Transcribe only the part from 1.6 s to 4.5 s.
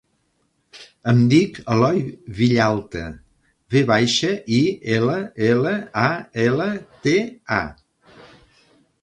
Eloi Villalta: ve baixa,